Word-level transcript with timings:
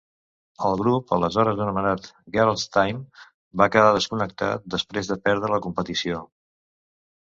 El 0.69 0.77
grup, 0.79 1.13
aleshores 1.17 1.61
anomenat 1.65 2.09
"Girl's 2.39 2.65
Tyme", 2.79 3.05
va 3.63 3.71
quedar 3.79 3.95
desconcertat 4.01 4.69
després 4.79 5.15
de 5.15 5.23
perdre 5.31 5.57
la 5.57 5.65
competició. 5.71 6.29